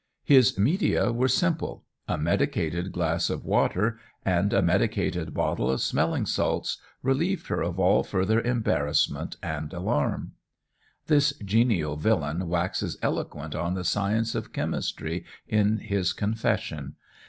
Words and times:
His 0.23 0.57
media 0.57 1.11
were 1.11 1.27
simple: 1.27 1.83
"A 2.07 2.17
medicated 2.17 2.91
glass 2.91 3.29
of 3.29 3.45
water 3.45 3.99
and 4.25 4.51
a 4.51 4.63
medicated 4.63 5.31
bottle 5.31 5.69
of 5.69 5.79
smelling 5.79 6.25
salts 6.25 6.79
relieved 7.03 7.49
her 7.49 7.61
of 7.61 7.79
all 7.79 8.01
further 8.01 8.41
embarrassment 8.41 9.35
and 9.43 9.71
alarm." 9.71 10.31
This 11.05 11.33
genial 11.45 11.97
villain 11.97 12.47
waxes 12.49 12.97
eloquent 13.03 13.53
on 13.53 13.75
the 13.75 13.83
science 13.83 14.33
of 14.33 14.51
chemistry 14.53 15.23
in 15.47 15.77
his 15.77 16.13
confession. 16.13 16.95